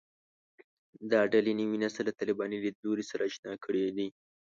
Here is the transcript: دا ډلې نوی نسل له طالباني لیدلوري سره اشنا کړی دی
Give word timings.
دا 1.11 1.21
ډلې 1.31 1.53
نوی 1.59 1.77
نسل 1.85 2.03
له 2.07 2.13
طالباني 2.19 2.57
لیدلوري 2.63 3.03
سره 3.11 3.23
اشنا 3.29 3.53
کړی 3.63 3.81
دی 3.97 4.07